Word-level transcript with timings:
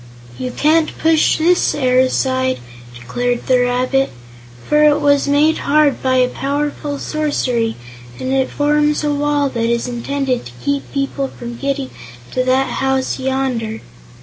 "You 0.39 0.49
can't 0.49 0.97
push 0.97 1.37
this 1.37 1.75
air 1.75 1.99
aside," 1.99 2.57
declared 2.95 3.45
the 3.45 3.59
rabbit, 3.59 4.09
"for 4.67 4.83
it 4.83 4.99
was 4.99 5.27
made 5.27 5.59
hard 5.59 6.01
by 6.01 6.25
powerful 6.25 6.97
sorcery, 6.97 7.75
and 8.19 8.33
it 8.33 8.49
forms 8.49 9.03
a 9.03 9.13
wall 9.13 9.47
that 9.49 9.69
is 9.69 9.87
intended 9.87 10.43
to 10.47 10.53
keep 10.65 10.91
people 10.91 11.27
from 11.27 11.55
getting 11.55 11.91
to 12.31 12.43
that 12.45 12.71
house 12.81 13.19
yonder." 13.19 13.81